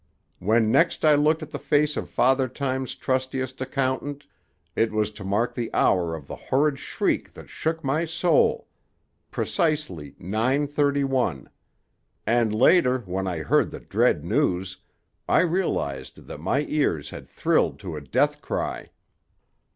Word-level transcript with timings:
When 0.39 0.71
next 0.71 1.05
I 1.05 1.13
looked 1.13 1.43
at 1.43 1.51
the 1.51 1.59
face 1.59 1.95
of 1.95 2.09
Father 2.09 2.47
Time's 2.47 2.95
trustiest 2.95 3.61
accountant, 3.61 4.25
it 4.75 4.91
was 4.91 5.11
to 5.11 5.23
mark 5.23 5.53
the 5.53 5.71
hour 5.75 6.15
of 6.15 6.25
the 6.25 6.35
horrid 6.35 6.79
shriek 6.79 7.31
that 7.33 7.51
shook 7.51 7.83
my 7.83 8.05
soul; 8.05 8.67
precisely 9.29 10.15
nine 10.17 10.65
thirty 10.65 11.03
one. 11.03 11.51
And 12.25 12.51
later, 12.51 13.01
when 13.01 13.27
I 13.27 13.43
heard 13.43 13.69
the 13.69 13.79
dread 13.79 14.25
news, 14.25 14.79
I 15.29 15.41
realized 15.41 16.25
that 16.25 16.39
my 16.39 16.63
ears 16.67 17.11
had 17.11 17.27
thrilled 17.27 17.77
to 17.81 17.95
a 17.95 18.01
death 18.01 18.41
cry." 18.41 18.89